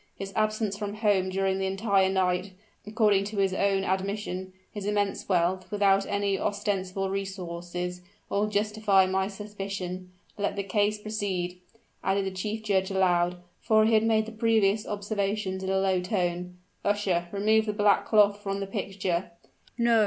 [0.17, 2.53] His absence from home during the entire night,
[2.87, 9.27] according to his own admission, his immense wealth, without any ostensible resources, all justify my
[9.27, 10.09] suspicion.
[10.39, 11.59] Let the case proceed,"
[12.03, 16.01] added the chief judge aloud; for he had made the previous observations in a low
[16.01, 16.57] tone.
[16.83, 19.29] "Usher, remove the black cloth from the picture!"
[19.77, 19.99] "No!